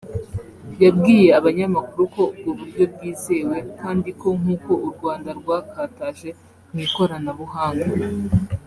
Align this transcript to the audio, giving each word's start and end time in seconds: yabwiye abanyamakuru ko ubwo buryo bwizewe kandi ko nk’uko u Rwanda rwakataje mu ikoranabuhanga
yabwiye 0.83 1.29
abanyamakuru 1.39 2.03
ko 2.15 2.23
ubwo 2.33 2.49
buryo 2.57 2.83
bwizewe 2.93 3.57
kandi 3.81 4.09
ko 4.19 4.27
nk’uko 4.39 4.71
u 4.87 4.87
Rwanda 4.93 5.29
rwakataje 5.39 6.29
mu 6.71 6.79
ikoranabuhanga 6.87 7.87